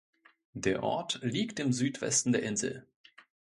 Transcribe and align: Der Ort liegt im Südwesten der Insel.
Der 0.55 0.81
Ort 0.81 1.19
liegt 1.21 1.59
im 1.59 1.71
Südwesten 1.73 2.31
der 2.31 2.41
Insel. 2.41 2.87